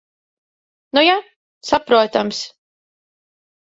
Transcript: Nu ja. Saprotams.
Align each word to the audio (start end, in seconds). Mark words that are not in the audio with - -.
Nu 0.97 1.03
ja. 1.09 1.19
Saprotams. 1.71 2.43